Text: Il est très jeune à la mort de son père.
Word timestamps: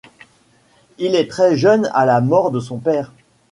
Il 0.97 1.13
est 1.15 1.29
très 1.29 1.55
jeune 1.55 1.87
à 1.93 2.07
la 2.07 2.21
mort 2.21 2.49
de 2.49 2.59
son 2.59 2.79
père. 2.79 3.11